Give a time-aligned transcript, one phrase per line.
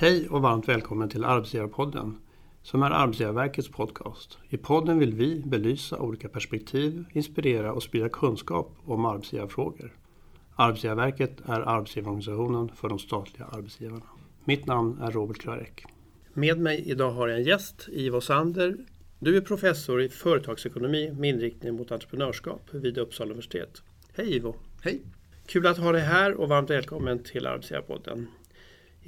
[0.00, 2.18] Hej och varmt välkommen till Arbetsgivarpodden
[2.62, 4.38] som är Arbetsgivarverkets podcast.
[4.48, 9.96] I podden vill vi belysa olika perspektiv, inspirera och sprida kunskap om arbetsgivarfrågor.
[10.56, 14.06] Arbetsgivarverket är arbetsgivarorganisationen för de statliga arbetsgivarna.
[14.44, 15.84] Mitt namn är Robert Klarek.
[16.32, 18.76] Med mig idag har jag en gäst, Ivo Sander.
[19.18, 23.82] Du är professor i företagsekonomi med inriktning mot entreprenörskap vid Uppsala universitet.
[24.16, 24.56] Hej Ivo!
[24.82, 25.02] Hej!
[25.46, 28.26] Kul att ha dig här och varmt välkommen till Arbetsgivarpodden.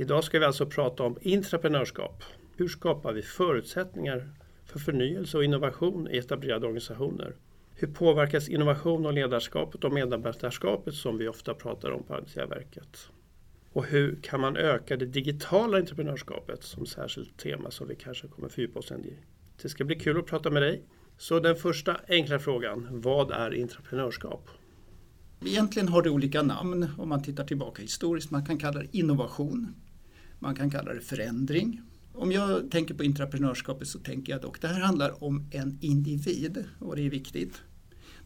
[0.01, 2.25] Idag ska vi alltså prata om intraprenörskap.
[2.57, 4.29] Hur skapar vi förutsättningar
[4.65, 7.35] för förnyelse och innovation i etablerade organisationer?
[7.75, 13.11] Hur påverkas innovation och ledarskapet och medarbetarskapet som vi ofta pratar om på Arbetsgivarverket?
[13.73, 18.49] Och hur kan man öka det digitala entreprenörskapet som särskilt tema som vi kanske kommer
[18.49, 19.17] fördjupa oss i.
[19.63, 20.83] Det ska bli kul att prata med dig.
[21.19, 24.49] Så den första enkla frågan, vad är intraprenörskap?
[25.47, 28.31] Egentligen har det olika namn om man tittar tillbaka historiskt.
[28.31, 29.75] Man kan kalla det innovation.
[30.43, 31.81] Man kan kalla det förändring.
[32.13, 36.65] Om jag tänker på intraprenörskapet så tänker jag dock det här handlar om en individ
[36.79, 37.63] och det är viktigt.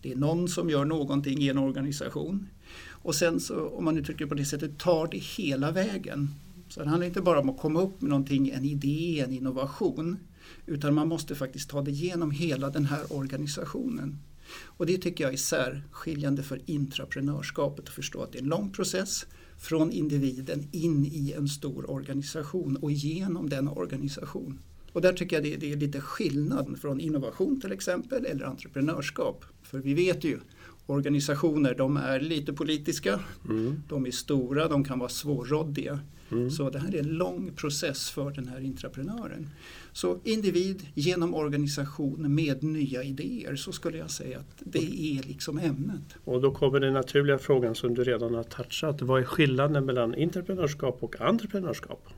[0.03, 2.49] Det är någon som gör någonting i en organisation.
[2.89, 6.31] Och sen så, om man uttrycker det på det sättet, tar det hela vägen.
[6.69, 10.19] Så det handlar inte bara om att komma upp med någonting, en idé, en innovation.
[10.67, 14.19] Utan man måste faktiskt ta det genom hela den här organisationen.
[14.63, 18.71] Och det tycker jag är särskiljande för intraprenörskapet att förstå att det är en lång
[18.71, 19.27] process
[19.59, 24.59] från individen in i en stor organisation och genom den organisation.
[24.93, 29.45] Och där tycker jag det, det är lite skillnad från innovation till exempel eller entreprenörskap.
[29.63, 30.41] För vi vet ju
[30.87, 33.83] organisationer de är lite politiska, mm.
[33.89, 36.01] de är stora, de kan vara svårråddiga.
[36.33, 36.51] Mm.
[36.51, 39.51] Så det här är en lång process för den här intraprenören.
[39.93, 45.59] Så individ genom organisation med nya idéer så skulle jag säga att det är liksom
[45.59, 46.15] ämnet.
[46.25, 49.03] Och då kommer den naturliga frågan som du redan har touchat.
[49.03, 52.09] Vad är skillnaden mellan entreprenörskap och entreprenörskap?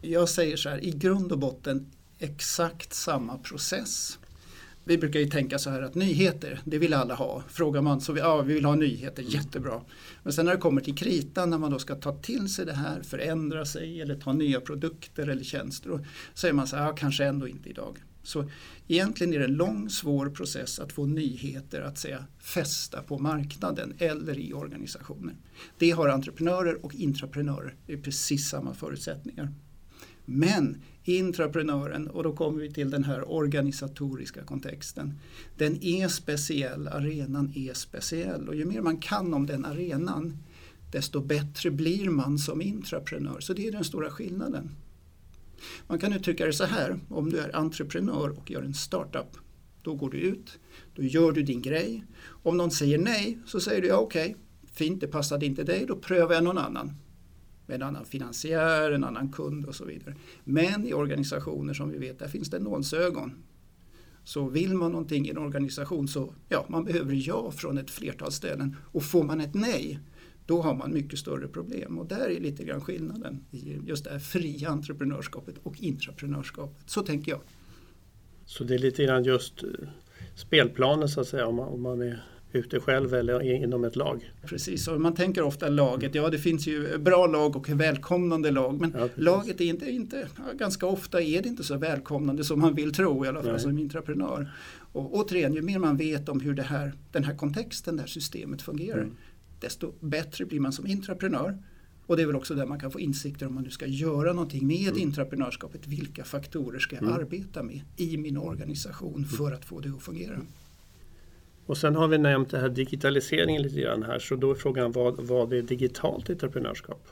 [0.00, 1.86] Jag säger så här, i grund och botten
[2.18, 4.18] exakt samma process.
[4.88, 7.42] Vi brukar ju tänka så här att nyheter, det vill alla ha.
[7.48, 9.80] Frågar man så vi, ja, vi vill ha nyheter, jättebra.
[10.22, 12.72] Men sen när det kommer till kritan, när man då ska ta till sig det
[12.72, 16.00] här, förändra sig eller ta nya produkter eller tjänster, då
[16.34, 17.98] säger man så här, ja, kanske ändå inte idag.
[18.22, 18.50] Så
[18.88, 23.94] egentligen är det en lång svår process att få nyheter att säga fästa på marknaden
[23.98, 25.34] eller i organisationer.
[25.78, 29.52] Det har entreprenörer och intraprenörer, det är precis samma förutsättningar.
[30.26, 35.14] Men intraprenören, och då kommer vi till den här organisatoriska kontexten.
[35.56, 40.38] Den är speciell, arenan är speciell och ju mer man kan om den arenan
[40.92, 43.40] desto bättre blir man som intraprenör.
[43.40, 44.70] Så det är den stora skillnaden.
[45.86, 49.36] Man kan uttrycka det så här, om du är entreprenör och gör en startup,
[49.82, 50.58] då går du ut,
[50.94, 52.04] då gör du din grej.
[52.26, 54.36] Om någon säger nej så säger du ja okej, okay,
[54.72, 56.92] fint det passade inte dig, då prövar jag någon annan
[57.66, 60.14] med en annan finansiär, en annan kund och så vidare.
[60.44, 63.32] Men i organisationer som vi vet, där finns det nålsögon.
[64.24, 68.32] Så vill man någonting i en organisation så ja, man behöver ja från ett flertal
[68.32, 70.00] ställen och får man ett nej
[70.46, 74.10] då har man mycket större problem och där är lite grann skillnaden i just det
[74.10, 76.90] här fria entreprenörskapet och intraprenörskapet.
[76.90, 77.40] Så tänker jag.
[78.44, 79.68] Så det är lite grann just eh,
[80.34, 82.24] spelplanen så att säga om man, om man är
[82.56, 84.32] ute själv eller inom ett lag.
[84.46, 86.14] Precis, och man tänker ofta laget.
[86.14, 88.80] Ja, det finns ju bra lag och välkomnande lag.
[88.80, 92.74] Men ja, laget är inte, inte, ganska ofta är det inte så välkomnande som man
[92.74, 93.60] vill tro i alla fall Nej.
[93.60, 94.50] som intraprenör.
[94.92, 98.08] Och återigen, ju mer man vet om hur det här, den här kontexten, det här
[98.08, 99.16] systemet fungerar, mm.
[99.60, 101.58] desto bättre blir man som intraprenör.
[102.06, 104.32] Och det är väl också där man kan få insikter om man nu ska göra
[104.32, 104.98] någonting med mm.
[104.98, 105.86] intraprenörskapet.
[105.86, 107.14] Vilka faktorer ska jag mm.
[107.14, 110.40] arbeta med i min organisation för att få det att fungera?
[111.66, 114.92] Och sen har vi nämnt det här digitaliseringen lite grann här så då är frågan
[114.92, 117.08] vad, vad är digitalt entreprenörskap?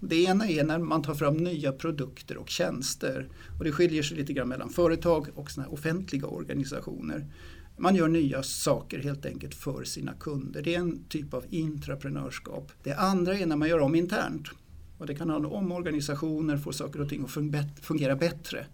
[0.00, 3.28] Det ena är när man tar fram nya produkter och tjänster
[3.58, 7.26] och det skiljer sig lite grann mellan företag och såna offentliga organisationer.
[7.76, 10.62] Man gör nya saker helt enkelt för sina kunder.
[10.62, 12.72] Det är en typ av intraprenörskap.
[12.82, 14.48] Det andra är när man gör om internt.
[14.98, 18.66] Och det kan handla om organisationer, få saker och ting att fungera bättre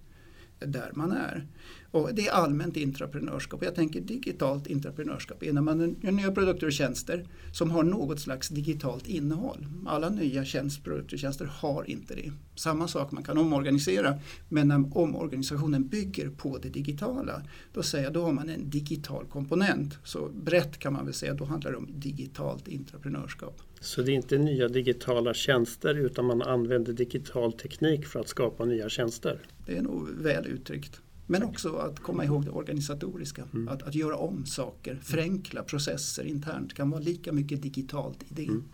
[0.59, 1.47] där man är.
[1.91, 3.65] Och det är allmänt intraprenörskap.
[3.65, 8.21] Jag tänker digitalt intraprenörskap är när man gör nya produkter och tjänster som har något
[8.21, 9.67] slags digitalt innehåll.
[9.87, 12.33] Alla nya tjänstprodukter och tjänster har inte det.
[12.55, 14.19] Samma sak, man kan omorganisera
[14.49, 19.25] men när omorganisationen bygger på det digitala då säger jag då har man en digital
[19.27, 19.99] komponent.
[20.05, 23.63] Så brett kan man väl säga, då handlar det om digitalt intraprenörskap.
[23.81, 28.65] Så det är inte nya digitala tjänster utan man använder digital teknik för att skapa
[28.65, 29.41] nya tjänster?
[29.67, 31.01] Det är nog väl uttryckt.
[31.27, 33.45] Men också att komma ihåg det organisatoriska.
[33.55, 33.69] Mm.
[33.69, 38.45] Att, att göra om saker, förenkla processer internt kan vara lika mycket digitalt i det.
[38.45, 38.65] Mm.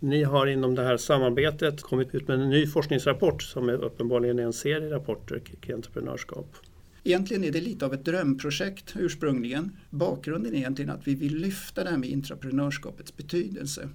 [0.00, 4.38] Ni har inom det här samarbetet kommit ut med en ny forskningsrapport som är uppenbarligen
[4.38, 6.56] är en serie rapporter kring entreprenörskap.
[7.04, 9.76] Egentligen är det lite av ett drömprojekt ursprungligen.
[9.90, 13.88] Bakgrunden är egentligen att vi vill lyfta det här med entreprenörskapets betydelse.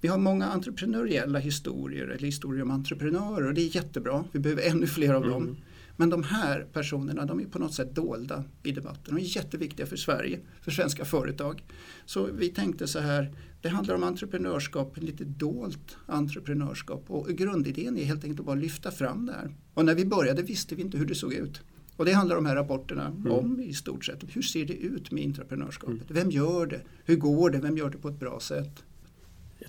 [0.00, 4.24] Vi har många entreprenöriella historier eller historier om entreprenörer och det är jättebra.
[4.32, 5.42] Vi behöver ännu fler av dem.
[5.42, 5.56] Mm.
[5.96, 9.14] Men de här personerna de är på något sätt dolda i debatten.
[9.14, 11.64] De är jätteviktiga för Sverige, för svenska företag.
[12.06, 18.04] Så vi tänkte så här, det handlar om entreprenörskap, lite dolt entreprenörskap och grundidén är
[18.04, 19.54] helt enkelt att bara lyfta fram det här.
[19.74, 21.60] Och när vi började visste vi inte hur det såg ut.
[21.96, 23.32] Och det handlar de här rapporterna mm.
[23.32, 24.24] om i stort sett.
[24.28, 26.10] Hur ser det ut med entreprenörskapet?
[26.10, 26.22] Mm.
[26.22, 26.80] Vem gör det?
[27.04, 27.58] Hur går det?
[27.58, 28.84] Vem gör det på ett bra sätt?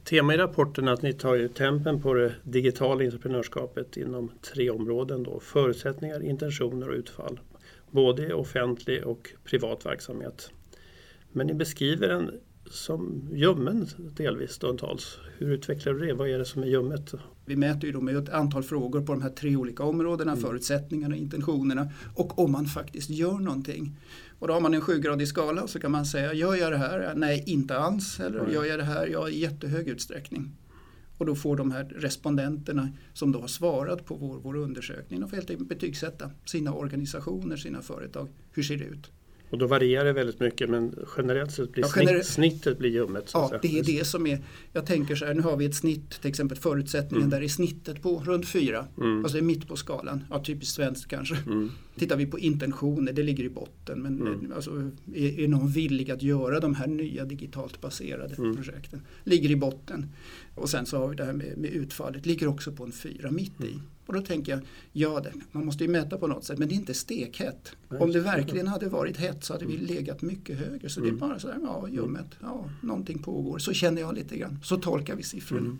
[0.03, 5.23] Tema i rapporten är att ni tar tempen på det digitala entreprenörskapet inom tre områden.
[5.23, 7.39] Då, förutsättningar, intentioner och utfall.
[7.91, 10.51] Både i offentlig och privat verksamhet.
[11.31, 12.31] Men ni beskriver den
[12.65, 15.17] som ljummen delvis stundtals.
[15.37, 16.13] Hur utvecklar du det?
[16.13, 17.13] Vad är det som är ljummet?
[17.45, 20.43] Vi mäter ju då med ett antal frågor på de här tre olika områdena, mm.
[20.43, 23.95] förutsättningarna, intentionerna och om man faktiskt gör någonting.
[24.39, 27.13] Och då har man en sjugradig skala så kan man säga, gör jag det här?
[27.15, 28.19] Nej, inte alls.
[28.19, 29.07] Eller gör jag det här?
[29.07, 30.51] Ja, i jättehög utsträckning.
[31.17, 35.29] Och då får de här respondenterna som då har svarat på vår, vår undersökning, de
[35.29, 38.29] får helt enkelt betygsätta sina organisationer, sina företag.
[38.51, 39.11] Hur ser det ut?
[39.49, 43.31] Och då varierar det väldigt mycket men generellt sett blir ja, gener snittet blir ljummet.
[43.33, 44.39] Ja, det är det som är,
[44.73, 47.29] jag tänker så här, nu har vi ett snitt, till exempel förutsättningen mm.
[47.29, 48.87] där är snittet på runt fyra.
[48.97, 49.23] Mm.
[49.25, 51.35] Alltså mitt på skalan, ja typiskt svenskt kanske.
[51.35, 51.71] Mm.
[51.95, 54.01] Tittar vi på intentioner, det ligger i botten.
[54.01, 54.53] Men mm.
[54.55, 58.55] alltså, är, är någon villig att göra de här nya digitalt baserade mm.
[58.55, 59.01] projekten?
[59.23, 60.05] Ligger i botten.
[60.55, 63.31] Och sen så har vi det här med, med utfallet, ligger också på en fyra
[63.31, 63.79] mitt i.
[64.09, 64.15] Mm.
[64.15, 64.61] Och då tänker jag,
[64.91, 67.71] ja det, man måste ju mäta på något sätt men det är inte stekhett.
[67.87, 69.87] Om det verkligen hade varit hett så hade vi mm.
[69.87, 70.89] legat mycket högre.
[70.89, 71.09] Så mm.
[71.09, 71.29] det är mm.
[71.29, 73.59] bara så här, ja ljummet, ja någonting pågår.
[73.59, 74.59] Så känner jag lite grann.
[74.63, 75.61] Så tolkar vi siffrorna.
[75.61, 75.79] Mm.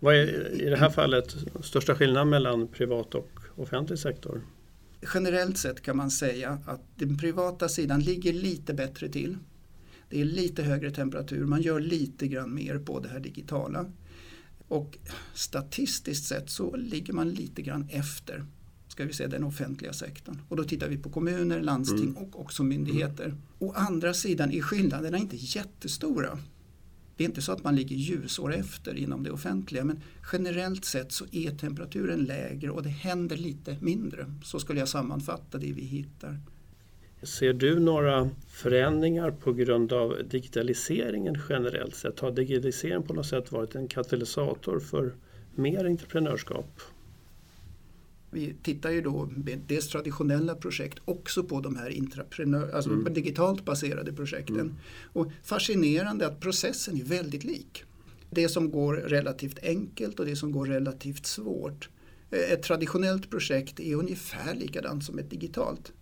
[0.00, 4.42] Vad är i det här fallet största skillnaden mellan privat och offentlig sektor?
[5.14, 9.36] Generellt sett kan man säga att den privata sidan ligger lite bättre till.
[10.08, 13.86] Det är lite högre temperatur, man gör lite grann mer på det här digitala.
[14.68, 14.98] Och
[15.34, 18.44] statistiskt sett så ligger man lite grann efter
[18.94, 20.40] ska vi säga, den offentliga sektorn.
[20.48, 22.16] Och då tittar vi på kommuner, landsting mm.
[22.16, 23.24] och också myndigheter.
[23.24, 23.38] Mm.
[23.58, 26.38] Å andra sidan är skillnaderna inte jättestora.
[27.16, 30.00] Det är inte så att man ligger ljusår efter inom det offentliga men
[30.32, 34.34] generellt sett så är temperaturen lägre och det händer lite mindre.
[34.44, 36.40] Så skulle jag sammanfatta det vi hittar.
[37.24, 42.20] Ser du några förändringar på grund av digitaliseringen generellt sett?
[42.20, 45.14] Har digitaliseringen på något sätt varit en katalysator för
[45.54, 46.80] mer entreprenörskap?
[48.30, 53.14] Vi tittar ju då med dels traditionella projekt också på de här intraprenör, alltså mm.
[53.14, 54.60] digitalt baserade projekten.
[54.60, 54.74] Mm.
[55.12, 57.84] Och fascinerande att processen är väldigt lik.
[58.30, 61.88] Det som går relativt enkelt och det som går relativt svårt.
[62.30, 65.92] Ett traditionellt projekt är ungefär likadant som ett digitalt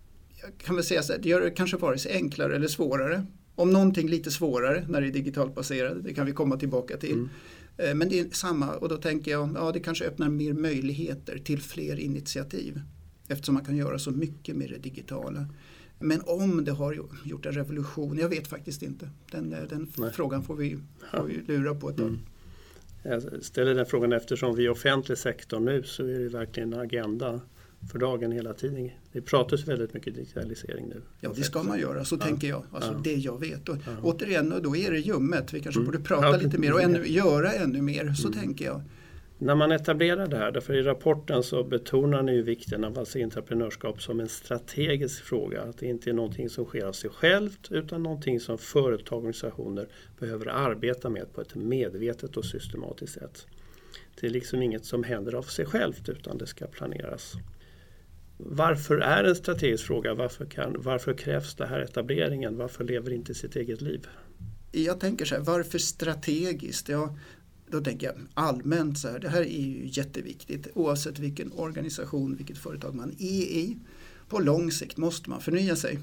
[0.57, 3.25] kan väl säga så här, det gör det kanske vare sig enklare eller svårare.
[3.55, 7.13] Om någonting lite svårare när det är digitalt baserat, det kan vi komma tillbaka till.
[7.13, 7.29] Mm.
[7.77, 11.37] Eh, men det är samma och då tänker jag, ja det kanske öppnar mer möjligheter
[11.37, 12.81] till fler initiativ.
[13.27, 15.45] Eftersom man kan göra så mycket med det digitala.
[15.99, 19.09] Men om det har gjort en revolution, jag vet faktiskt inte.
[19.31, 20.77] Den, eh, den frågan får vi,
[21.11, 22.07] får vi lura på ett tag.
[22.07, 22.19] Mm.
[23.03, 26.79] Jag ställer den frågan eftersom vi är offentlig sektor nu så är det verkligen en
[26.79, 27.41] agenda
[27.91, 28.89] för dagen hela tiden.
[29.11, 31.01] Det pratas väldigt mycket digitalisering nu.
[31.19, 32.25] Ja, det ska man göra, så ja.
[32.25, 32.63] tänker jag.
[32.71, 33.01] Alltså ja.
[33.03, 33.69] det jag vet.
[33.69, 33.91] Och, ja.
[34.03, 35.53] Återigen, då är det ljummet.
[35.53, 35.91] Vi kanske mm.
[35.91, 38.39] borde prata lite mer och ännu, göra ännu mer, så mm.
[38.39, 38.81] tänker jag.
[39.37, 43.19] När man etablerar det här, därför i rapporten så betonar ni ju vikten av alltså
[43.19, 45.61] entreprenörskap som en strategisk fråga.
[45.61, 49.17] Att det inte är någonting som sker av sig självt utan någonting som företag och
[49.17, 49.87] organisationer
[50.19, 53.47] behöver arbeta med på ett medvetet och systematiskt sätt.
[54.19, 57.33] Det är liksom inget som händer av sig självt utan det ska planeras.
[58.45, 60.13] Varför är det en strategisk fråga?
[60.13, 62.57] Varför, kan, varför krävs det här etableringen?
[62.57, 64.07] Varför lever inte sitt eget liv?
[64.71, 66.89] Jag tänker så här, varför strategiskt?
[66.89, 67.17] Ja,
[67.67, 72.57] då tänker jag allmänt så här, det här är ju jätteviktigt oavsett vilken organisation, vilket
[72.57, 73.77] företag man är i.
[74.29, 75.99] På lång sikt måste man förnya sig.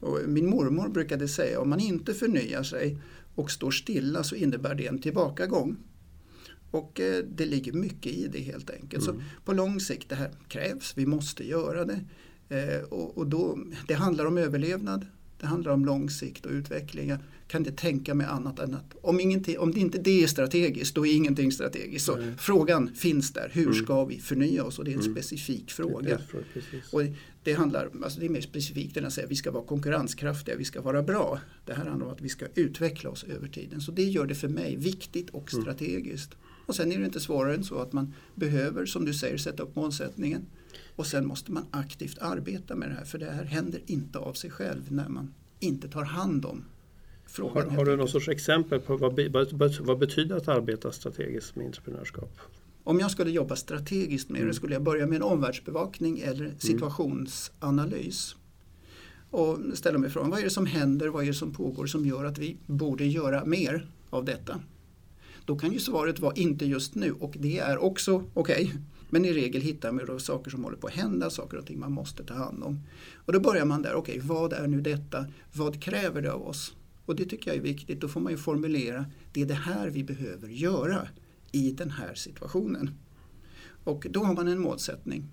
[0.00, 2.98] Och min mormor brukade säga om man inte förnyar sig
[3.34, 5.76] och står stilla så innebär det en tillbakagång.
[6.74, 9.08] Och eh, det ligger mycket i det helt enkelt.
[9.08, 9.16] Mm.
[9.16, 12.00] Så på lång sikt det här krävs, vi måste göra det.
[12.48, 15.06] Eh, och, och då, det handlar om överlevnad,
[15.40, 17.08] det handlar om lång sikt och utveckling.
[17.08, 20.26] Jag kan inte tänka mig annat än att om, ingenting, om det inte det är
[20.26, 22.06] strategiskt, då är ingenting strategiskt.
[22.06, 22.36] Så mm.
[22.38, 23.74] frågan finns där, hur mm.
[23.74, 24.78] ska vi förnya oss?
[24.78, 25.12] Och det är en mm.
[25.12, 26.18] specifik fråga.
[26.92, 27.02] och
[27.42, 30.56] det, handlar, alltså det är mer specifikt än att säga att vi ska vara konkurrenskraftiga,
[30.56, 31.40] vi ska vara bra.
[31.66, 33.80] Det här handlar om att vi ska utveckla oss över tiden.
[33.80, 35.62] Så det gör det för mig viktigt och mm.
[35.62, 36.34] strategiskt.
[36.66, 39.62] Och sen är det inte svårare än så att man behöver, som du säger, sätta
[39.62, 40.46] upp målsättningen.
[40.96, 44.32] Och sen måste man aktivt arbeta med det här för det här händer inte av
[44.32, 46.64] sig själv när man inte tar hand om
[47.26, 47.70] frågan.
[47.70, 49.20] Har, har du någon sorts exempel på vad,
[49.52, 52.40] vad, vad betyder att arbeta strategiskt med entreprenörskap?
[52.84, 54.54] Om jag skulle jobba strategiskt med det mm.
[54.54, 56.58] skulle jag börja med en omvärldsbevakning eller mm.
[56.58, 58.36] situationsanalys.
[59.30, 62.06] Och ställa mig frågan, vad är det som händer, vad är det som pågår som
[62.06, 64.60] gör att vi borde göra mer av detta?
[65.44, 68.64] Då kan ju svaret vara inte just nu och det är också okej.
[68.64, 68.78] Okay.
[69.10, 71.80] Men i regel hittar man då saker som håller på att hända, saker och ting
[71.80, 72.80] man måste ta hand om.
[73.14, 75.26] Och då börjar man där, okej okay, vad är nu detta?
[75.52, 76.74] Vad kräver det av oss?
[77.06, 78.00] Och det tycker jag är viktigt.
[78.00, 81.08] Då får man ju formulera, det är det här vi behöver göra
[81.52, 82.90] i den här situationen.
[83.84, 85.24] Och då har man en målsättning.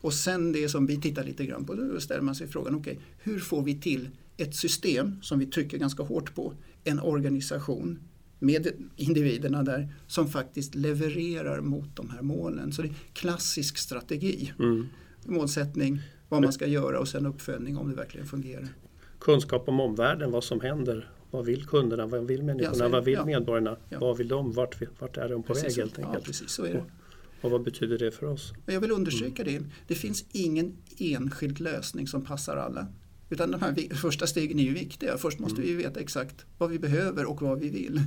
[0.00, 2.92] Och sen det som vi tittar lite grann på, då ställer man sig frågan, okej,
[2.92, 6.52] okay, hur får vi till ett system som vi trycker ganska hårt på,
[6.84, 7.98] en organisation
[8.38, 12.72] med individerna där som faktiskt levererar mot de här målen.
[12.72, 14.52] Så det är klassisk strategi.
[14.58, 14.86] Mm.
[15.24, 18.68] Målsättning, vad man ska göra och sen uppföljning om det verkligen fungerar.
[19.18, 21.10] Kunskap om omvärlden, vad som händer.
[21.30, 22.06] Vad vill kunderna?
[22.06, 22.84] Vad vill människorna?
[22.84, 23.24] Ja, vad vill ja.
[23.24, 23.76] medborgarna?
[23.88, 23.98] Ja.
[23.98, 24.52] Vad vill de?
[24.52, 26.24] Vart, vart är de på precis väg helt enkelt?
[26.24, 26.84] Precis så är det.
[27.40, 28.52] Och, vad betyder det för oss?
[28.66, 29.54] Jag vill understryka mm.
[29.54, 29.68] det.
[29.86, 32.86] Det finns ingen enskild lösning som passar alla.
[33.30, 35.18] Utan de här första stegen är ju viktiga.
[35.18, 35.76] Först måste mm.
[35.76, 38.00] vi veta exakt vad vi behöver och vad vi vill.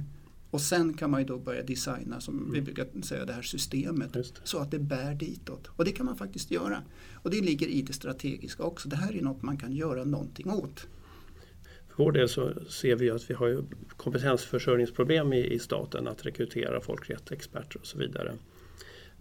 [0.51, 2.53] Och sen kan man ju då börja designa, som mm.
[2.53, 4.23] vi brukar säga, det här systemet det.
[4.43, 5.67] så att det bär ditåt.
[5.67, 6.83] Och det kan man faktiskt göra.
[7.13, 8.89] Och det ligger i det strategiska också.
[8.89, 10.87] Det här är något man kan göra någonting åt.
[11.87, 13.63] För vår del så ser vi att vi har
[13.97, 18.33] kompetensförsörjningsproblem i, i staten att rekrytera folk, rätt experter och så vidare.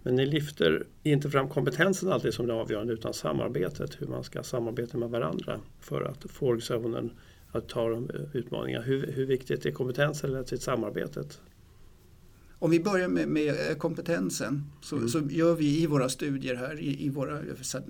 [0.07, 4.43] Men ni lyfter inte fram kompetensen alltid som det avgörande utan samarbetet, hur man ska
[4.43, 7.11] samarbeta med varandra för att få organisationen
[7.51, 8.85] att ta de utmaningarna.
[8.85, 11.41] Hur, hur viktigt är kompetensen eller till samarbetet?
[12.59, 15.09] Om vi börjar med, med kompetensen så, mm.
[15.09, 17.41] så, gör vi i våra studier här i, i våra,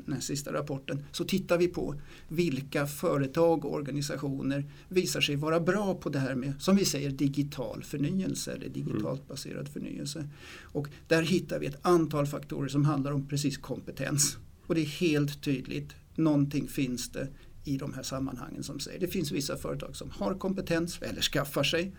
[0.05, 1.95] den sista rapporten så tittar vi på
[2.27, 7.11] vilka företag och organisationer visar sig vara bra på det här med som vi säger
[7.11, 9.27] digital förnyelse eller digitalt mm.
[9.27, 10.29] baserad förnyelse.
[10.61, 14.37] Och där hittar vi ett antal faktorer som handlar om precis kompetens.
[14.67, 17.27] Och det är helt tydligt, någonting finns det
[17.63, 21.63] i de här sammanhangen som säger det finns vissa företag som har kompetens eller skaffar
[21.63, 21.93] sig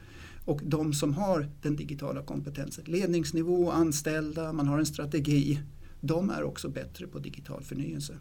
[0.49, 5.61] och de som har den digitala kompetensen, ledningsnivå, anställda, man har en strategi,
[6.01, 8.19] de är också bättre på digital förnyelse.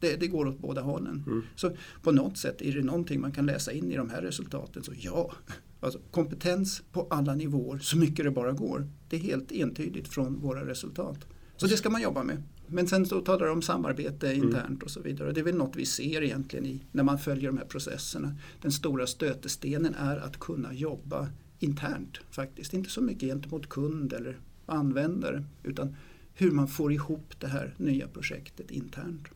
[0.00, 1.24] Det, det går åt båda hållen.
[1.26, 1.42] Mm.
[1.56, 1.70] Så
[2.02, 4.82] på något sätt är det någonting man kan läsa in i de här resultaten.
[4.82, 5.32] Så ja,
[5.80, 8.88] alltså kompetens på alla nivåer så mycket det bara går.
[9.08, 11.26] Det är helt entydigt från våra resultat.
[11.56, 12.42] Så det ska man jobba med.
[12.66, 14.46] Men sen så talar de om samarbete mm.
[14.46, 14.82] internt mm.
[14.84, 15.32] och så vidare.
[15.32, 18.36] Det är väl något vi ser egentligen i, när man följer de här processerna.
[18.62, 21.28] Den stora stötestenen är att kunna jobba
[21.58, 22.74] internt faktiskt.
[22.74, 25.96] Inte så mycket gentemot kund eller användare utan
[26.34, 29.28] hur man får ihop det här nya projektet internt.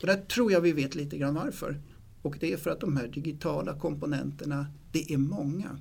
[0.00, 1.80] Och där tror jag vi vet lite grann varför.
[2.22, 5.78] Och det är för att de här digitala komponenterna, det är många.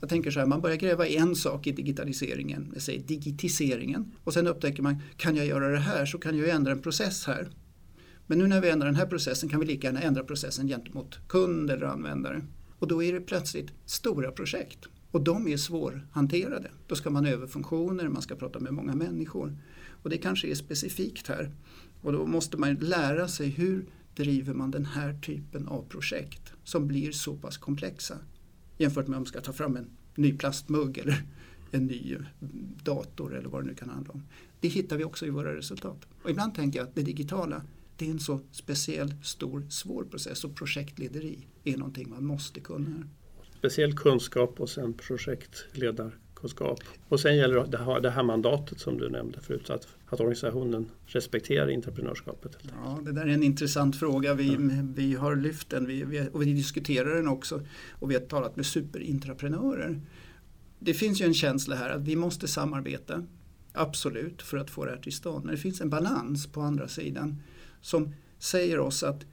[0.00, 4.12] Jag tänker så här, man börjar gräva i en sak i digitaliseringen, jag säger digitiseringen.
[4.24, 7.26] Och sen upptäcker man, kan jag göra det här så kan jag ändra en process
[7.26, 7.48] här.
[8.26, 11.28] Men nu när vi ändrar den här processen kan vi lika gärna ändra processen gentemot
[11.28, 12.42] kund eller användare.
[12.78, 14.88] Och då är det plötsligt stora projekt.
[15.12, 16.70] Och de är svårhanterade.
[16.86, 19.56] Då ska man över funktioner, man ska prata med många människor.
[20.02, 21.50] Och det kanske är specifikt här.
[22.00, 26.88] Och då måste man lära sig hur driver man den här typen av projekt som
[26.88, 28.18] blir så pass komplexa.
[28.78, 31.22] Jämfört med om man ska ta fram en ny plastmugg eller
[31.70, 32.20] en ny eh,
[32.84, 34.22] dator eller vad det nu kan handla om.
[34.60, 36.06] Det hittar vi också i våra resultat.
[36.22, 37.62] Och ibland tänker jag att det digitala
[37.96, 43.08] det är en så speciell, stor, svår process och projektlederi är någonting man måste kunna
[43.62, 46.80] speciell kunskap och sen projektledarkunskap.
[47.08, 50.90] Och sen gäller det här, det här mandatet som du nämnde förut, att, att organisationen
[51.06, 52.58] respekterar entreprenörskapet.
[52.62, 54.34] Ja, det där är en intressant fråga.
[54.34, 54.58] Vi, ja.
[54.94, 58.56] vi har lyft den vi, vi, och vi diskuterar den också och vi har talat
[58.56, 60.00] med superintraprenörer.
[60.78, 63.26] Det finns ju en känsla här att vi måste samarbeta,
[63.72, 65.44] absolut, för att få det här till stånd.
[65.44, 67.42] Men det finns en balans på andra sidan
[67.80, 69.24] som säger oss att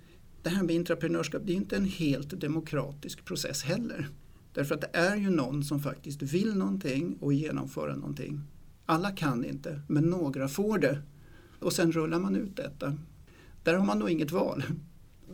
[0.44, 4.10] det här med intraprenörskap det är inte en helt demokratisk process heller.
[4.54, 8.42] Därför att det är ju någon som faktiskt vill någonting och genomföra någonting.
[8.86, 11.02] Alla kan inte, men några får det.
[11.60, 12.98] Och sen rullar man ut detta.
[13.64, 14.64] Där har man nog inget val.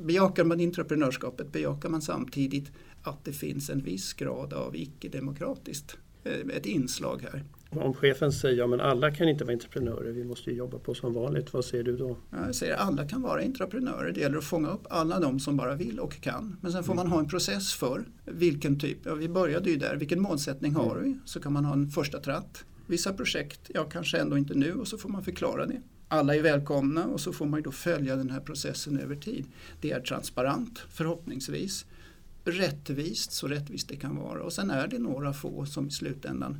[0.03, 2.71] Bejakar man intraprenörskapet bejakar man samtidigt
[3.03, 7.43] att det finns en viss grad av icke-demokratiskt eh, ett inslag här.
[7.69, 11.13] Om chefen säger att ja, alla kan inte vara entreprenörer, vi måste jobba på som
[11.13, 12.17] vanligt, vad säger du då?
[12.31, 14.11] Jag säger alla kan vara entreprenörer.
[14.11, 16.57] Det gäller att fånga upp alla de som bara vill och kan.
[16.61, 17.03] Men sen får mm.
[17.03, 20.95] man ha en process för vilken typ, ja, vi började ju där, vilken målsättning har
[20.95, 21.03] mm.
[21.03, 21.19] vi?
[21.25, 22.65] Så kan man ha en första tratt.
[22.87, 25.81] Vissa projekt, ja kanske ändå inte nu och så får man förklara det.
[26.07, 29.45] Alla är välkomna och så får man då följa den här processen över tid.
[29.81, 31.85] Det är transparent förhoppningsvis,
[32.43, 36.59] rättvist så rättvist det kan vara och sen är det några få som i slutändan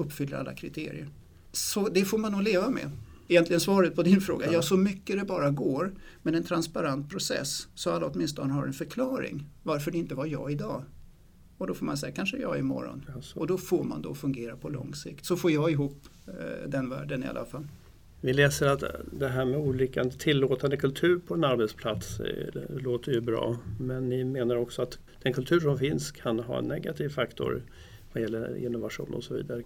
[0.00, 1.08] uppfyller alla kriterier.
[1.52, 2.90] Så det får man nog leva med.
[3.28, 5.92] Egentligen svaret på din fråga, ja så mycket det bara går
[6.22, 10.52] men en transparent process så alla åtminstone har en förklaring varför det inte var jag
[10.52, 10.84] idag.
[11.58, 13.04] Och då får man säga kanske jag imorgon.
[13.34, 15.26] och då får man då fungera på lång sikt.
[15.26, 17.66] Så får jag ihop eh, den världen i alla fall.
[18.20, 23.20] Vi läser att det här med olika tillåtande kultur på en arbetsplats eh, låter ju
[23.20, 23.56] bra.
[23.80, 27.62] Men ni menar också att den kultur som finns kan ha en negativ faktor
[28.12, 29.62] vad gäller innovation och så vidare.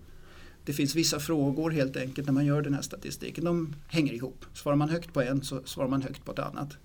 [0.65, 3.45] Det finns vissa frågor helt enkelt när man gör den här statistiken.
[3.45, 4.45] De hänger ihop.
[4.55, 6.77] Svarar man högt på en så svarar man högt på ett annat.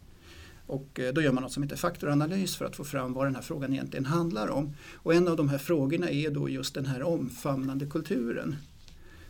[0.66, 3.36] Och eh, då gör man något som heter faktoranalys för att få fram vad den
[3.36, 4.76] här frågan egentligen handlar om.
[4.96, 8.56] Och en av de här frågorna är då just den här omfamnande kulturen.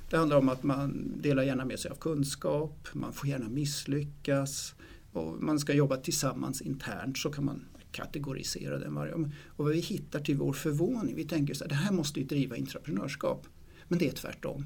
[0.09, 4.75] Det handlar om att man delar gärna med sig av kunskap, man får gärna misslyckas
[5.11, 9.79] och man ska jobba tillsammans internt så kan man kategorisera den varje Och vad vi
[9.79, 13.47] hittar till vår förvåning, vi tänker så här, det här måste ju driva entreprenörskap.
[13.89, 14.65] Men det är tvärtom.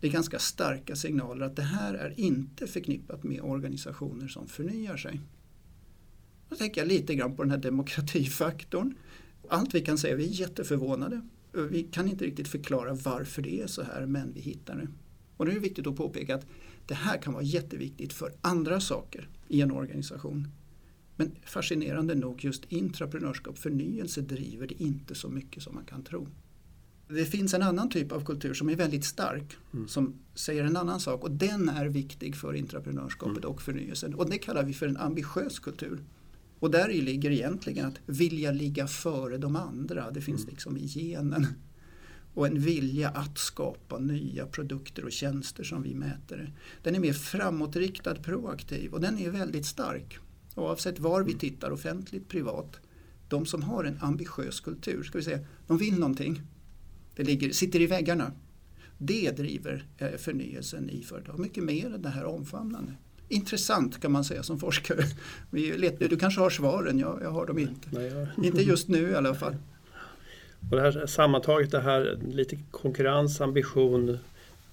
[0.00, 4.96] Det är ganska starka signaler att det här är inte förknippat med organisationer som förnyar
[4.96, 5.20] sig.
[6.48, 8.94] Då tänker jag lite grann på den här demokratifaktorn.
[9.48, 11.20] Allt vi kan säga, vi är jätteförvånade.
[11.70, 14.88] Vi kan inte riktigt förklara varför det är så här, men vi hittar det.
[15.36, 16.46] Och det är det viktigt att påpeka att
[16.86, 20.48] det här kan vara jätteviktigt för andra saker i en organisation.
[21.16, 26.28] Men fascinerande nog just intraprenörskap, förnyelse driver det inte så mycket som man kan tro.
[27.14, 29.88] Det finns en annan typ av kultur som är väldigt stark mm.
[29.88, 33.50] som säger en annan sak och den är viktig för intraprenörskapet mm.
[33.50, 36.04] och förnyelsen och det kallar vi för en ambitiös kultur.
[36.58, 40.10] Och där ligger egentligen att vilja ligga före de andra.
[40.10, 40.50] Det finns mm.
[40.50, 41.46] liksom i genen.
[42.34, 46.52] Och en vilja att skapa nya produkter och tjänster som vi mäter det.
[46.82, 50.18] Den är mer framåtriktad, proaktiv och den är väldigt stark.
[50.54, 51.38] Oavsett var vi mm.
[51.38, 52.80] tittar, offentligt, privat.
[53.28, 56.42] De som har en ambitiös kultur, ska vi säga, de vill någonting.
[57.20, 58.32] Det ligger, sitter i väggarna.
[58.98, 62.92] Det driver eh, förnyelsen i företag mycket mer än det här omfamnande
[63.30, 65.04] intressant kan man säga som forskare.
[65.98, 67.88] du kanske har svaren, jag, jag har dem inte.
[67.90, 68.44] Nej, jag...
[68.46, 69.56] Inte just nu i alla fall.
[70.70, 74.18] Och det här, sammantaget det här lite konkurrens, ambition,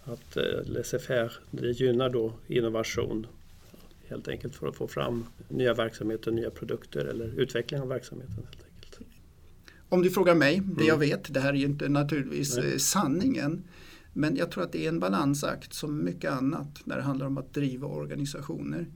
[0.04, 3.28] att eh, laissez-faire, det gynnar då innovation
[4.08, 8.36] helt enkelt för att få fram nya verksamheter, nya produkter eller utveckling av verksamheten.
[8.36, 8.67] Helt enkelt.
[9.90, 11.10] Om du frågar mig, det jag mm.
[11.10, 12.72] vet, det här är ju inte naturligtvis Nej.
[12.72, 13.64] Eh, sanningen.
[14.14, 17.38] Men jag tror att det är en balansakt som mycket annat när det handlar om
[17.38, 18.88] att driva organisationer.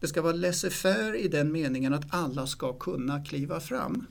[0.00, 4.06] Det ska vara laissez-faire i den meningen att alla ska kunna kliva fram.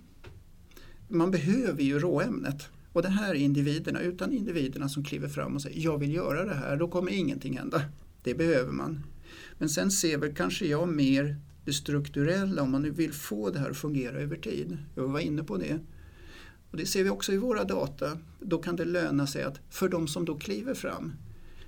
[1.08, 2.70] Man behöver ju råämnet.
[2.94, 4.02] Och det här är individerna.
[4.02, 7.58] Utan individerna som kliver fram och säger jag vill göra det här, då kommer ingenting
[7.58, 7.82] hända.
[8.24, 9.04] Det behöver man.
[9.58, 13.60] Men sen ser väl kanske jag mer det strukturella om man nu vill få det
[13.60, 14.78] här att fungera över tid.
[14.96, 15.80] Jag var inne på det.
[16.72, 18.18] Och det ser vi också i våra data.
[18.40, 21.14] Då kan det löna sig att för de som då kliver fram,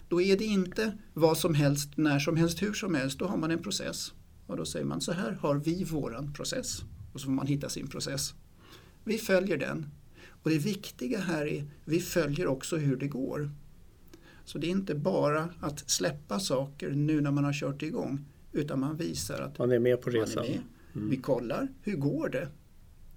[0.09, 3.19] då är det inte vad som helst, när som helst, hur som helst.
[3.19, 4.13] Då har man en process.
[4.47, 6.81] Och då säger man så här har vi våran process.
[7.13, 8.33] Och så får man hitta sin process.
[9.03, 9.89] Vi följer den.
[10.43, 13.51] Och det viktiga här är vi följer också hur det går.
[14.45, 18.79] Så det är inte bara att släppa saker nu när man har kört igång utan
[18.79, 20.45] man visar att man är med på resan.
[20.45, 21.09] Mm.
[21.09, 22.47] Vi kollar, hur går det?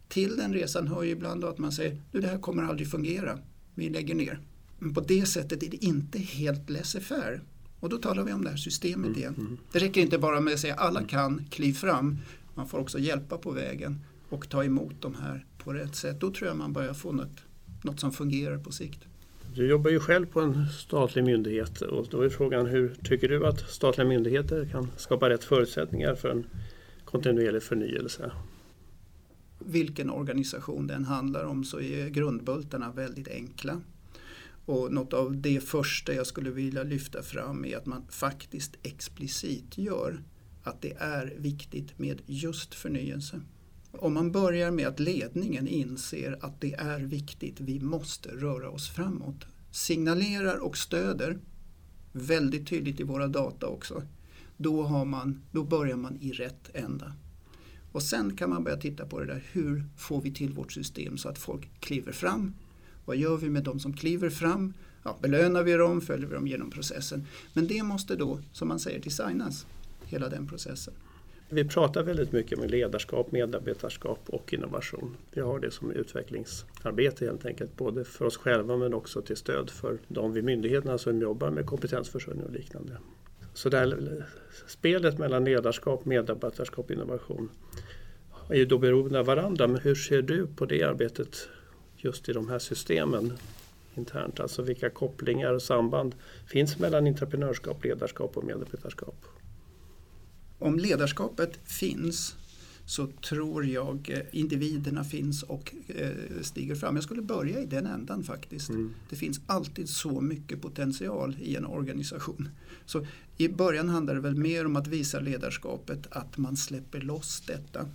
[0.08, 3.38] Till den resan hör ju ibland att man säger du det här kommer aldrig fungera,
[3.74, 4.40] vi lägger ner.
[4.78, 7.40] Men på det sättet är det inte helt laissez-faire.
[7.80, 9.34] Och då talar vi om det här systemet mm, igen.
[9.38, 9.58] Mm.
[9.72, 12.18] Det räcker inte bara med att säga alla kan, kliv fram.
[12.54, 16.20] Man får också hjälpa på vägen och ta emot de här på rätt sätt.
[16.20, 17.40] Då tror jag man börjar få något,
[17.82, 19.00] något som fungerar på sikt.
[19.54, 23.46] Du jobbar ju själv på en statlig myndighet och då är frågan hur tycker du
[23.46, 26.46] att statliga myndigheter kan skapa rätt förutsättningar för en
[27.04, 28.32] kontinuerlig förnyelse?
[29.66, 33.80] Vilken organisation den handlar om så är grundbultarna väldigt enkla.
[34.66, 39.78] Och något av det första jag skulle vilja lyfta fram är att man faktiskt explicit
[39.78, 40.22] gör
[40.62, 43.40] att det är viktigt med just förnyelse.
[43.92, 48.90] Om man börjar med att ledningen inser att det är viktigt, vi måste röra oss
[48.90, 51.38] framåt, signalerar och stöder
[52.12, 54.02] väldigt tydligt i våra data också,
[54.56, 57.12] då, har man, då börjar man i rätt ända.
[57.96, 61.18] Och sen kan man börja titta på det där, hur får vi till vårt system
[61.18, 62.54] så att folk kliver fram?
[63.04, 64.74] Vad gör vi med de som kliver fram?
[65.02, 66.00] Ja, belönar vi dem?
[66.00, 67.26] Följer vi dem genom processen?
[67.52, 69.66] Men det måste då, som man säger, designas,
[70.04, 70.94] hela den processen.
[71.48, 75.16] Vi pratar väldigt mycket om ledarskap, medarbetarskap och innovation.
[75.32, 79.70] Vi har det som utvecklingsarbete helt enkelt, både för oss själva men också till stöd
[79.70, 82.98] för de vid myndigheterna som jobbar med kompetensförsörjning och liknande.
[83.54, 84.24] Så det här
[84.66, 87.48] spelet mellan ledarskap, medarbetarskap och innovation
[88.48, 89.68] är ju då beroende av varandra.
[89.68, 91.48] Men hur ser du på det arbetet
[91.96, 93.32] just i de här systemen
[93.94, 94.40] internt?
[94.40, 96.14] Alltså vilka kopplingar och samband
[96.46, 99.24] finns mellan entreprenörskap, ledarskap och medarbetarskap?
[100.58, 102.36] Om ledarskapet finns
[102.86, 106.10] så tror jag eh, individerna finns och eh,
[106.42, 106.94] stiger fram.
[106.94, 108.68] Jag skulle börja i den ändan faktiskt.
[108.68, 108.94] Mm.
[109.10, 112.48] Det finns alltid så mycket potential i en organisation.
[112.86, 113.06] Så
[113.36, 117.86] I början handlar det väl mer om att visa ledarskapet att man släpper loss detta.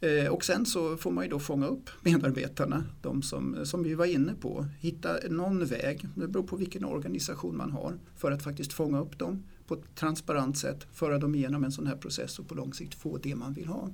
[0.00, 3.94] Eh, och sen så får man ju då fånga upp medarbetarna, de som, som vi
[3.94, 4.66] var inne på.
[4.80, 9.18] Hitta någon väg, det beror på vilken organisation man har, för att faktiskt fånga upp
[9.18, 12.74] dem på ett transparent sätt, föra dem igenom en sån här process och på lång
[12.74, 13.90] sikt få det man vill ha.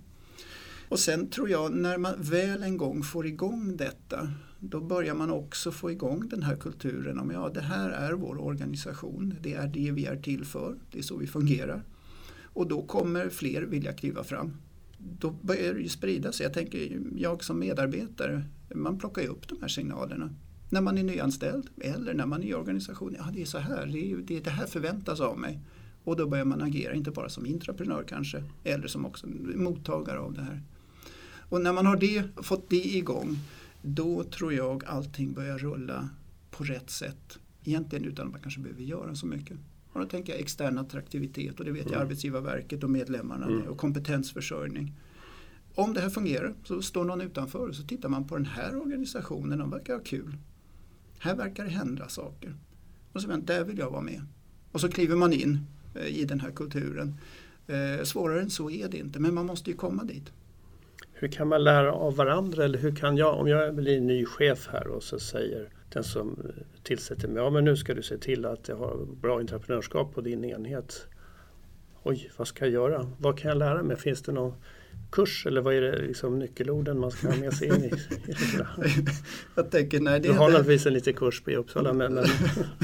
[0.88, 5.30] Och sen tror jag när man väl en gång får igång detta då börjar man
[5.30, 9.66] också få igång den här kulturen om ja det här är vår organisation, det är
[9.66, 11.82] det vi är till för, det är så vi fungerar.
[12.42, 14.56] Och då kommer fler vilja kliva fram
[15.04, 16.44] då börjar det ju sprida sig.
[16.44, 20.34] Jag tänker, jag som medarbetare, man plockar ju upp de här signalerna.
[20.70, 23.20] När man är nyanställd eller när man är i organisationen.
[23.24, 25.60] Ja, det är så här, det, är, det, det här förväntas av mig.
[26.04, 30.32] Och då börjar man agera, inte bara som intraprenör kanske, eller som också mottagare av
[30.32, 30.62] det här.
[31.48, 33.38] Och när man har det, fått det igång,
[33.82, 36.08] då tror jag allting börjar rulla
[36.50, 37.38] på rätt sätt.
[37.64, 39.58] Egentligen utan att man kanske behöver göra så mycket.
[39.94, 42.02] Och då tänker jag extern attraktivitet och det vet jag mm.
[42.02, 43.62] Arbetsgivarverket och medlemmarna mm.
[43.62, 44.92] och kompetensförsörjning.
[45.74, 48.76] Om det här fungerar så står någon utanför och så tittar man på den här
[48.76, 50.36] organisationen, de verkar ha kul.
[51.18, 52.54] Här verkar det hända saker.
[53.12, 54.22] Och så vänta, där vill jag vara med.
[54.72, 55.58] Och så kliver man in
[55.94, 57.14] eh, i den här kulturen.
[57.66, 60.32] Eh, svårare än så är det inte, men man måste ju komma dit.
[61.12, 62.64] Hur kan man lära av varandra?
[62.64, 66.52] Eller hur kan jag, om jag blir ny chef här och så säger den som
[66.82, 70.20] tillsätter mig, ja men nu ska du se till att jag har bra entreprenörskap på
[70.20, 71.06] din enhet.
[72.02, 73.10] Oj, vad ska jag göra?
[73.18, 73.96] Vad kan jag lära mig?
[73.96, 74.54] Finns det någon
[75.12, 77.92] kurs eller vad är det liksom nyckelorden man ska ha med sig in i?
[79.54, 82.14] jag tänker, nej, det du har naturligtvis en liten kurs i Uppsala men...
[82.14, 82.24] men...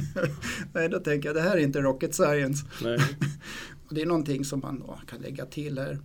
[0.73, 2.67] nej, då tänker jag det här är inte rocket science.
[2.83, 2.99] Nej.
[3.91, 5.99] det är någonting som man kan lägga till här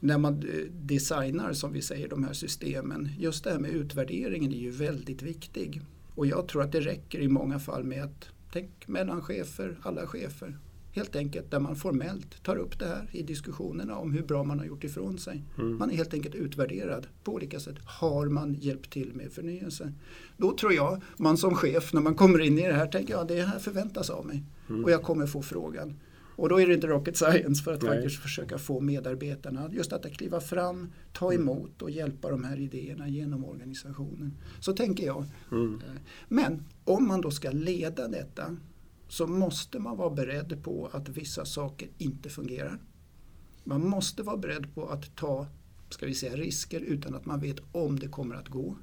[0.00, 4.58] när man designar som vi säger de här systemen, just det här med utvärderingen är
[4.58, 5.82] ju väldigt viktig.
[6.14, 10.06] Och jag tror att det räcker i många fall med att tänk mellan chefer, alla
[10.06, 10.58] chefer.
[10.92, 14.58] Helt enkelt där man formellt tar upp det här i diskussionerna om hur bra man
[14.58, 15.44] har gjort ifrån sig.
[15.58, 15.78] Mm.
[15.78, 17.76] Man är helt enkelt utvärderad på olika sätt.
[17.84, 19.92] Har man hjälpt till med förnyelse?
[20.36, 23.28] Då tror jag man som chef när man kommer in i det här tänker jag
[23.28, 24.42] det här förväntas av mig.
[24.68, 24.84] Mm.
[24.84, 25.96] Och jag kommer få frågan.
[26.40, 27.90] Och då är det inte rocket science för att Nej.
[27.90, 31.42] faktiskt försöka få medarbetarna just att kliva fram, ta mm.
[31.42, 34.36] emot och hjälpa de här idéerna genom organisationen.
[34.60, 35.24] Så tänker jag.
[35.52, 35.74] Mm.
[35.74, 38.56] Eh, men om man då ska leda detta
[39.08, 42.78] så måste man vara beredd på att vissa saker inte fungerar.
[43.64, 45.46] Man måste vara beredd på att ta
[45.90, 48.76] ska vi säga, risker utan att man vet om det kommer att gå.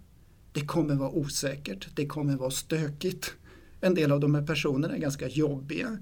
[0.52, 3.34] Det kommer vara osäkert, det kommer vara stökigt.
[3.82, 5.98] En del av de här personerna är ganska jobbiga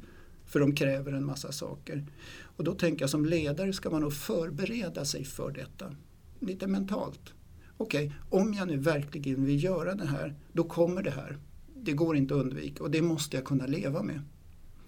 [0.47, 2.05] för de kräver en massa saker.
[2.41, 5.95] Och då tänker jag som ledare ska man nog förbereda sig för detta.
[6.39, 7.33] Lite mentalt.
[7.77, 11.37] Okej, okay, om jag nu verkligen vill göra det här, då kommer det här.
[11.75, 14.21] Det går inte att undvika och det måste jag kunna leva med.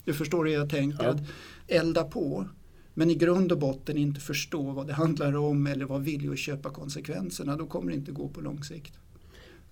[0.03, 1.03] Du förstår hur jag tänker?
[1.03, 1.09] Ja.
[1.09, 1.21] Att
[1.67, 2.47] elda på
[2.93, 6.39] men i grund och botten inte förstå vad det handlar om eller vad vilja att
[6.39, 8.93] köpa konsekvenserna, då kommer det inte gå på lång sikt.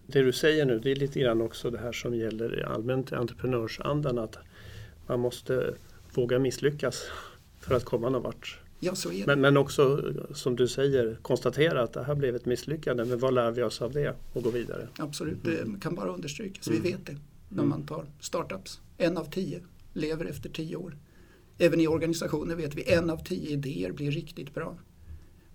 [0.07, 4.17] Det du säger nu, det är lite grann också det här som gäller allmänt entreprenörsandan.
[4.17, 4.37] Att
[5.07, 5.75] man måste
[6.13, 7.03] våga misslyckas
[7.59, 8.59] för att komma någon vart.
[8.79, 8.93] Ja.
[9.25, 13.05] Men, men också som du säger konstatera att det här blev ett misslyckande.
[13.05, 14.87] Men vad lär vi oss av det och gå vidare?
[14.97, 16.67] Absolut, det kan bara understrykas.
[16.67, 16.81] Mm.
[16.81, 17.17] Vi vet det
[17.49, 17.69] när mm.
[17.69, 18.81] man tar startups.
[18.97, 19.61] En av tio
[19.93, 20.97] lever efter tio år.
[21.57, 24.77] Även i organisationer vet vi en av tio idéer blir riktigt bra.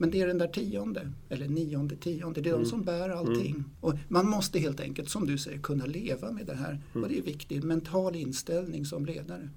[0.01, 2.65] Men det är den där tionde, eller nionde, tionde, det är mm.
[2.65, 3.55] de som bär allting.
[3.55, 3.71] Mm.
[3.81, 6.81] Och man måste helt enkelt, som du säger, kunna leva med det här.
[6.93, 7.03] Mm.
[7.05, 9.49] Och det är viktigt, mental inställning som ledare.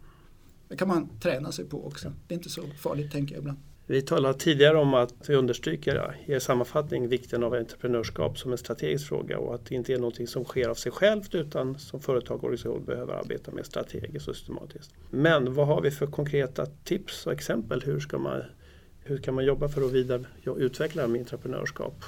[0.68, 2.14] Det kan man träna sig på också.
[2.28, 3.58] Det är inte så farligt tänker jag ibland.
[3.88, 8.58] Vi talade tidigare om att vi understryker i er sammanfattning vikten av entreprenörskap som en
[8.58, 12.02] strategisk fråga och att det inte är något som sker av sig självt utan som
[12.02, 14.94] företag och organisation behöver arbeta med strategiskt och systematiskt.
[15.10, 17.82] Men vad har vi för konkreta tips och exempel?
[17.82, 18.42] Hur ska man
[19.04, 22.04] hur kan man jobba för att vidareutveckla med entreprenörskap?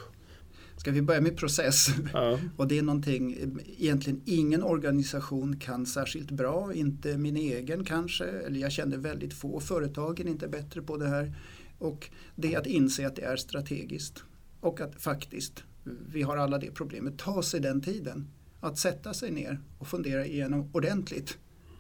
[0.78, 1.88] Ska vi börja med process?
[2.14, 2.40] Ja.
[2.58, 3.38] och det är någonting
[3.78, 9.60] egentligen ingen organisation kan särskilt bra, inte min egen kanske, eller jag känner väldigt få.
[9.60, 11.34] Företagen inte bättre på det här.
[11.80, 14.24] Och det är att inse att det är strategiskt
[14.60, 15.64] och att faktiskt,
[16.10, 18.28] vi har alla det problemet, ta sig den tiden.
[18.60, 21.38] Att sätta sig ner och fundera igenom ordentligt.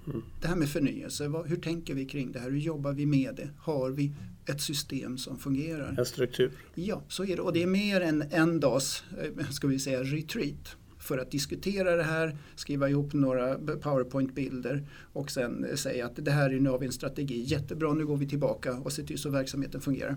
[0.07, 0.23] Mm.
[0.41, 2.49] Det här med förnyelse, vad, hur tänker vi kring det här?
[2.49, 3.49] Hur jobbar vi med det?
[3.57, 4.11] Har vi
[4.45, 5.95] ett system som fungerar?
[5.97, 6.51] En struktur.
[6.75, 7.41] Ja, så är det.
[7.41, 9.03] Och det är mer än en dags,
[9.37, 15.31] eh, ska vi säga, retreat för att diskutera det här, skriva ihop några powerpoint-bilder och
[15.31, 18.27] sen säga att det här är nu har vi en strategi, jättebra nu går vi
[18.27, 20.15] tillbaka och ser till så verksamheten fungerar.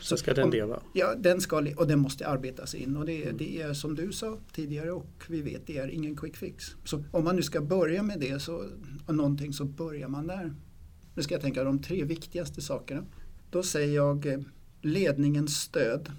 [0.00, 0.82] Så ska den leva?
[0.92, 4.38] Ja, den ska, och den måste arbetas in och det, det, är som du sa
[4.52, 6.76] tidigare och vi vet det är ingen quick fix.
[6.84, 8.64] Så om man nu ska börja med det så,
[9.06, 10.54] och någonting så börjar man där.
[11.14, 13.04] Nu ska jag tänka de tre viktigaste sakerna.
[13.50, 14.40] Då säger jag eh,
[14.82, 16.12] ledningens stöd.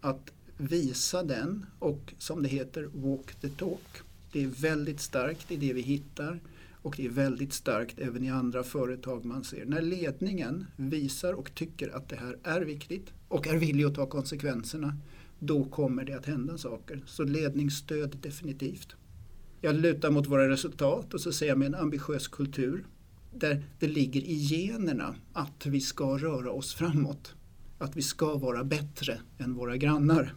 [0.00, 4.02] Att visa den och som det heter walk the talk.
[4.32, 6.40] Det är väldigt starkt i det vi hittar
[6.82, 9.64] och det är väldigt starkt även i andra företag man ser.
[9.66, 14.06] När ledningen visar och tycker att det här är viktigt och är villig att ta
[14.06, 14.96] konsekvenserna
[15.38, 17.02] då kommer det att hända saker.
[17.06, 18.96] Så ledningsstöd definitivt.
[19.60, 22.86] Jag lutar mot våra resultat och så säger jag med en ambitiös kultur
[23.34, 27.34] där det ligger i generna att vi ska röra oss framåt.
[27.78, 30.34] Att vi ska vara bättre än våra grannar.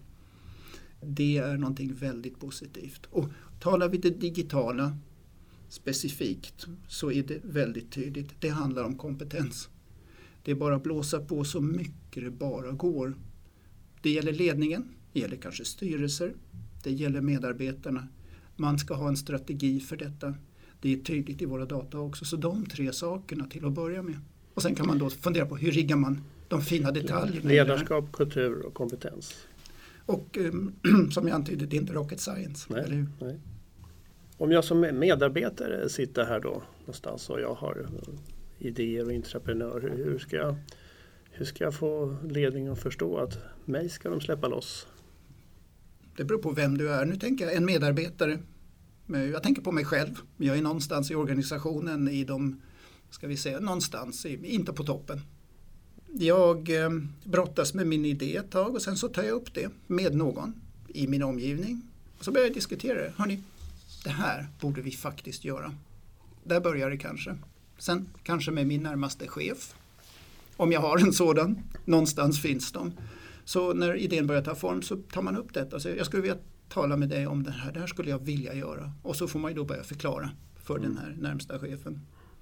[1.01, 3.05] Det är någonting väldigt positivt.
[3.05, 3.29] Och
[3.59, 4.97] talar vi det digitala
[5.75, 8.29] specifikt så är det väldigt tydligt.
[8.39, 9.69] Det handlar om kompetens.
[10.43, 13.15] Det är bara att blåsa på så mycket det bara går.
[14.01, 16.33] Det gäller ledningen, det gäller kanske styrelser,
[16.83, 18.07] det gäller medarbetarna.
[18.55, 20.33] Man ska ha en strategi för detta.
[20.81, 22.25] Det är tydligt i våra data också.
[22.25, 24.19] Så de tre sakerna till att börja med.
[24.53, 27.49] Och sen kan man då fundera på hur riggar man de fina detaljerna.
[27.49, 29.35] Ledarskap, kultur och kompetens.
[30.05, 30.75] Och um,
[31.11, 32.67] som jag antydde, det är inte rocket science.
[32.69, 33.07] Nej, eller hur?
[33.19, 33.39] Nej.
[34.37, 37.87] Om jag som medarbetare sitter här då någonstans och jag har
[38.59, 40.55] idéer och entreprenör, hur ska jag,
[41.31, 44.87] hur ska jag få ledningen att förstå att mig ska de släppa loss?
[46.17, 47.05] Det beror på vem du är.
[47.05, 48.39] Nu tänker jag en medarbetare.
[49.07, 50.15] Jag tänker på mig själv.
[50.37, 52.61] Jag är någonstans i organisationen i de,
[53.09, 55.21] ska vi säga, någonstans, inte på toppen.
[56.13, 56.89] Jag eh,
[57.23, 60.53] brottas med min idé ett tag och sen så tar jag upp det med någon
[60.87, 61.81] i min omgivning.
[62.17, 63.13] Och så börjar jag diskutera det.
[63.17, 63.41] Hörrni,
[64.05, 65.75] det här borde vi faktiskt göra.
[66.43, 67.37] Där börjar det kanske.
[67.77, 69.75] Sen kanske med min närmaste chef.
[70.57, 71.59] Om jag har en sådan.
[71.85, 72.93] Någonstans finns de.
[73.45, 75.79] Så när idén börjar ta form så tar man upp detta.
[75.79, 76.37] Så jag skulle vilja
[76.69, 77.71] tala med dig om det här.
[77.71, 78.91] Det här skulle jag vilja göra.
[79.03, 80.29] Och så får man ju då börja förklara
[80.63, 80.89] för mm.
[80.89, 82.01] den här närmsta chefen.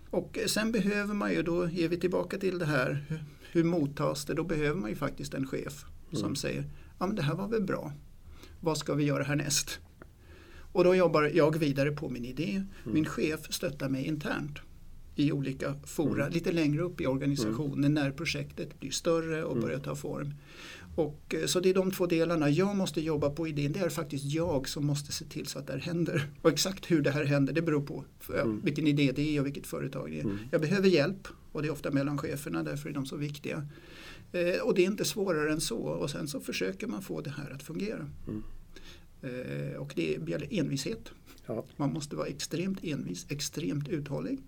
[0.10, 4.26] Och sen behöver man ju, då är vi tillbaka till det här, hur, hur mottas
[4.26, 4.34] det?
[4.34, 6.21] Då behöver man ju faktiskt en chef mm.
[6.21, 6.65] som säger,
[6.99, 7.91] ja men det här var väl bra.
[8.60, 9.80] Vad ska vi göra härnäst?
[10.73, 12.51] Och då jobbar jag vidare på min idé.
[12.51, 12.93] Mm.
[12.93, 14.59] Min chef stöttar mig internt
[15.15, 16.33] i olika fora, mm.
[16.33, 17.93] lite längre upp i organisationen mm.
[17.93, 19.63] när projektet blir större och mm.
[19.63, 20.33] börjar ta form.
[20.95, 22.49] Och, eh, så det är de två delarna.
[22.49, 23.71] Jag måste jobba på idén.
[23.71, 26.29] Det är faktiskt jag som måste se till så att det här händer.
[26.41, 28.62] Och exakt hur det här händer det beror på mm.
[28.63, 30.23] vilken idé det är och vilket företag det är.
[30.23, 30.38] Mm.
[30.51, 33.67] Jag behöver hjälp och det är ofta mellan cheferna, därför är de så viktiga.
[34.31, 37.29] Eh, och det är inte svårare än så och sen så försöker man få det
[37.29, 38.09] här att fungera.
[38.27, 38.43] Mm.
[39.23, 41.12] Eh, och det gäller envishet.
[41.45, 41.65] Ja.
[41.77, 44.39] Man måste vara extremt envis, extremt uthållig.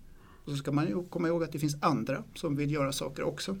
[0.44, 3.22] Och så ska man ju komma ihåg att det finns andra som vill göra saker
[3.22, 3.56] också.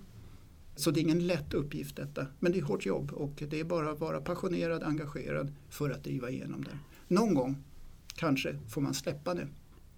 [0.76, 2.26] Så det är ingen lätt uppgift detta.
[2.38, 6.04] Men det är hårt jobb och det är bara att vara passionerad, engagerad för att
[6.04, 6.78] driva igenom det.
[7.14, 7.56] Någon gång
[8.14, 9.48] kanske får man släppa det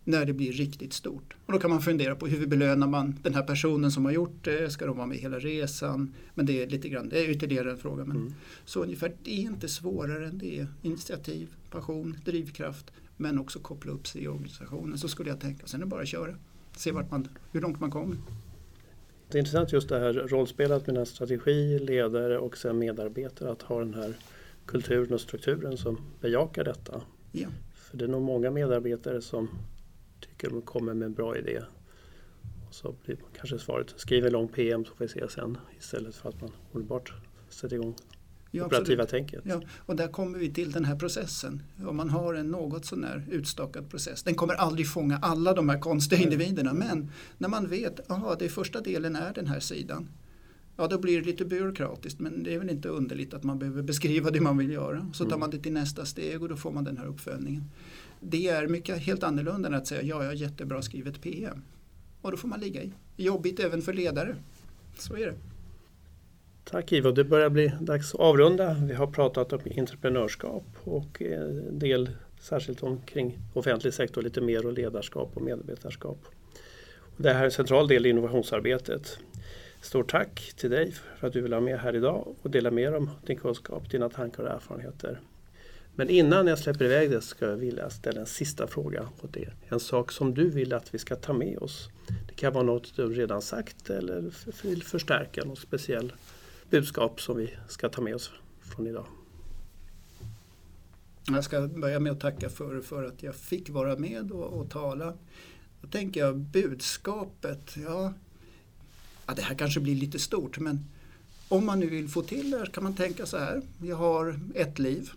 [0.09, 1.37] när det blir riktigt stort.
[1.47, 4.45] Och då kan man fundera på hur belönar man den här personen som har gjort
[4.45, 4.71] det?
[4.71, 6.15] Ska de vara med hela resan?
[6.35, 8.05] Men det är lite grann, det är ytterligare en fråga.
[8.05, 8.35] Men mm.
[8.65, 10.67] Så ungefär, det är inte svårare än det.
[10.83, 14.99] Initiativ, passion, drivkraft men också koppla upp sig i organisationen.
[14.99, 15.67] Så skulle jag tänka.
[15.67, 16.35] Sen är det bara att köra.
[16.77, 18.17] Se vart man, hur långt man kommer.
[19.31, 23.51] Det är intressant just det här rollspelet mellan strategi, ledare och sen medarbetare.
[23.51, 24.15] Att ha den här
[24.67, 27.01] kulturen och strukturen som bejakar detta.
[27.33, 27.49] Ja.
[27.75, 29.49] För det är nog många medarbetare som
[30.21, 31.63] tycker de kommer med en bra idé.
[32.69, 36.15] Och så blir kanske svaret skriv en lång PM så får vi se sen istället
[36.15, 37.13] för att man omedelbart
[37.49, 37.95] sätter igång
[38.51, 39.29] ja, operativa absolut.
[39.31, 39.43] tänket.
[39.45, 41.63] Ja, och där kommer vi till den här processen.
[41.87, 44.23] Om man har en något sånär utstakad process.
[44.23, 46.33] Den kommer aldrig fånga alla de här konstiga mm.
[46.33, 50.09] individerna men när man vet att första delen är den här sidan.
[50.77, 53.83] Ja, då blir det lite byråkratiskt men det är väl inte underligt att man behöver
[53.83, 55.11] beskriva det man vill göra.
[55.13, 55.41] Så tar mm.
[55.41, 57.65] man det till nästa steg och då får man den här uppföljningen.
[58.21, 61.63] Det är mycket helt annorlunda än att säga ja, jag har jättebra skrivet PM.
[62.23, 62.93] Och då får man ligga i.
[63.17, 64.37] Jobbigt även för ledare.
[64.99, 65.35] Så är det.
[66.65, 68.77] Tack Ivo, det börjar bli dags att avrunda.
[68.89, 74.73] Vi har pratat om entreprenörskap och en del särskilt omkring offentlig sektor lite mer och
[74.73, 76.19] ledarskap och medarbetarskap.
[77.17, 79.19] Det här är en central del i innovationsarbetet.
[79.81, 82.93] Stort tack till dig för att du vill vara med här idag och dela med
[82.93, 85.21] dig om din kunskap, dina tankar och erfarenheter.
[85.99, 89.09] Men innan jag släpper iväg det ska jag vilja ställa en sista fråga.
[89.23, 89.55] åt er.
[89.69, 91.89] en sak som du vill att vi ska ta med oss.
[92.29, 94.33] Det kan vara något du redan sagt eller
[94.63, 96.13] vill förstärka något speciellt
[96.71, 98.31] budskap som vi ska ta med oss
[98.61, 99.07] från idag.
[101.27, 104.71] Jag ska börja med att tacka för, för att jag fick vara med och, och
[104.71, 105.15] tala.
[105.81, 108.13] Då tänker jag budskapet, ja,
[109.27, 110.85] ja, det här kanske blir lite stort men
[111.49, 113.63] om man nu vill få till det kan man tänka så här.
[113.83, 115.11] Jag har ett liv.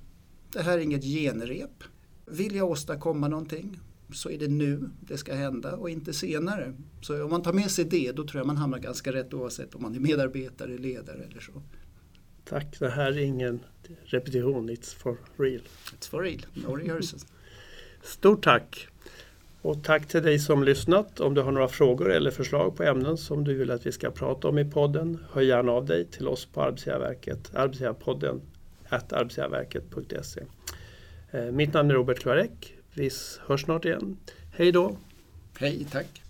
[0.53, 1.83] Det här är inget genrep.
[2.25, 3.79] Vill jag åstadkomma någonting
[4.13, 6.73] så är det nu det ska hända och inte senare.
[7.01, 9.75] Så om man tar med sig det då tror jag man hamnar ganska rätt oavsett
[9.75, 11.51] om man är medarbetare, ledare eller så.
[12.45, 13.59] Tack, det här är ingen
[14.03, 15.61] repetition, it's for real.
[15.99, 17.25] It's for real, no rehearsals.
[18.03, 18.87] Stort tack!
[19.61, 21.19] Och tack till dig som lyssnat.
[21.19, 24.11] Om du har några frågor eller förslag på ämnen som du vill att vi ska
[24.11, 28.41] prata om i podden, hör gärna av dig till oss på Arbetsgivarverket, arbetsgivarpodden
[28.91, 30.41] arbetsgivarverket.se.
[31.31, 32.75] Eh, mitt namn är Robert Klarek.
[32.93, 33.09] Vi
[33.47, 34.17] hörs snart igen.
[34.51, 34.97] Hej då!
[35.59, 36.21] Hej, tack!